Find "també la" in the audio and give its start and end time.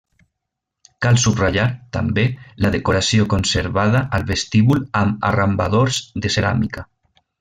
1.97-2.71